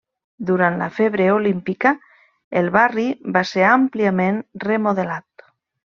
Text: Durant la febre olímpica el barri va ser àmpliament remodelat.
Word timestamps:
Durant 0.51 0.79
la 0.83 0.87
febre 0.95 1.27
olímpica 1.33 1.93
el 2.63 2.73
barri 2.79 3.07
va 3.39 3.47
ser 3.53 3.71
àmpliament 3.77 4.45
remodelat. 4.69 5.51